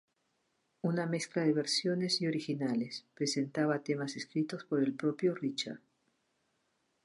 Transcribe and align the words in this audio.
Una 0.81 1.05
mezcla 1.05 1.43
de 1.43 1.53
versiones 1.53 2.21
y 2.21 2.25
originales, 2.27 3.05
presentaba 3.13 3.83
temas 3.83 4.15
escritos 4.15 4.63
por 4.65 4.81
el 4.83 4.95
propio 4.95 5.35
Richard. 5.35 5.79